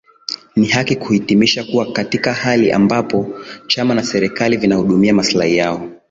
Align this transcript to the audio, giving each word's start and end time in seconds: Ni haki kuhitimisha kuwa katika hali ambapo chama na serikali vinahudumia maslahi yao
Ni 0.55 0.67
haki 0.67 0.95
kuhitimisha 0.95 1.63
kuwa 1.63 1.91
katika 1.93 2.33
hali 2.33 2.71
ambapo 2.71 3.27
chama 3.67 3.93
na 3.95 4.03
serikali 4.03 4.57
vinahudumia 4.57 5.13
maslahi 5.13 5.57
yao 5.57 5.89